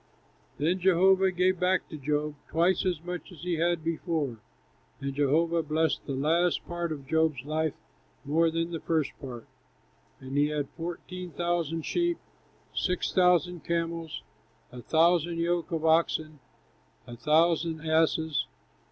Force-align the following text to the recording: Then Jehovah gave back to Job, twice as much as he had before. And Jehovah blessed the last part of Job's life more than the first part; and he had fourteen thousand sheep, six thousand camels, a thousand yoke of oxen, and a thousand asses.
Then 0.57 0.79
Jehovah 0.79 1.29
gave 1.31 1.59
back 1.59 1.87
to 1.89 1.95
Job, 1.95 2.33
twice 2.49 2.87
as 2.87 3.03
much 3.03 3.31
as 3.31 3.41
he 3.43 3.57
had 3.57 3.83
before. 3.83 4.39
And 4.99 5.13
Jehovah 5.13 5.61
blessed 5.61 6.07
the 6.07 6.15
last 6.15 6.65
part 6.65 6.91
of 6.91 7.05
Job's 7.05 7.45
life 7.45 7.75
more 8.25 8.49
than 8.49 8.71
the 8.71 8.79
first 8.79 9.11
part; 9.21 9.45
and 10.19 10.35
he 10.35 10.47
had 10.47 10.69
fourteen 10.69 11.29
thousand 11.29 11.85
sheep, 11.85 12.17
six 12.73 13.13
thousand 13.13 13.63
camels, 13.63 14.23
a 14.71 14.81
thousand 14.81 15.37
yoke 15.37 15.71
of 15.71 15.85
oxen, 15.85 16.39
and 17.05 17.19
a 17.19 17.21
thousand 17.21 17.81
asses. 17.87 18.47